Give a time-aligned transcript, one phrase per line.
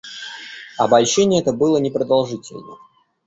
[0.79, 2.77] Обольщение это было непродолжительно.